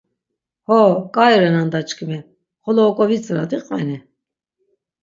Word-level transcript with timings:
Ho 0.67 0.79
k̆ai 1.15 1.35
renan 1.41 1.67
da 1.73 1.79
çkimi, 1.87 2.19
xolo 2.63 2.81
ok̆oviz̆irat 2.89 3.51
iqveni? 3.57 3.97